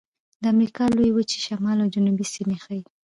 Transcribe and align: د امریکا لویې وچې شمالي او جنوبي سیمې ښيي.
د 0.41 0.43
امریکا 0.53 0.83
لویې 0.95 1.13
وچې 1.15 1.39
شمالي 1.47 1.81
او 1.83 1.91
جنوبي 1.95 2.25
سیمې 2.35 2.57
ښيي. 2.63 2.81